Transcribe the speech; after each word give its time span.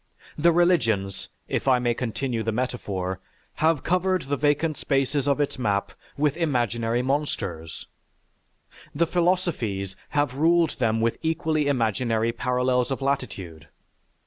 The 0.35 0.51
religions, 0.51 1.29
if 1.47 1.67
I 1.67 1.77
may 1.77 1.93
continue 1.93 2.41
the 2.41 2.51
metaphor, 2.51 3.19
have 3.57 3.83
covered 3.83 4.23
the 4.23 4.35
vacant 4.35 4.75
spaces 4.77 5.27
of 5.27 5.39
its 5.39 5.59
map 5.59 5.91
with 6.17 6.35
imaginary 6.37 7.03
monsters; 7.03 7.85
the 8.95 9.05
philosophies 9.05 9.95
have 10.17 10.33
ruled 10.33 10.79
them 10.79 11.01
with 11.01 11.19
equally 11.21 11.67
imaginary 11.67 12.31
parallels 12.31 12.89
of 12.89 12.99
latitude. 12.99 13.67